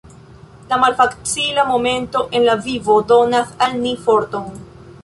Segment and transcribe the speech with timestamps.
[0.69, 4.51] La malfacila momento en la vivo donas al ni forton.